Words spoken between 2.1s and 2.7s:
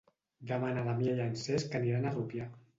a Rupià.